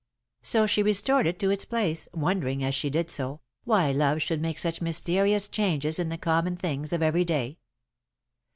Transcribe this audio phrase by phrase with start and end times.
[0.41, 4.41] So she restored it to its place, wondering, as she did so, why love should
[4.41, 7.59] make such mysterious changes in the common things of every day.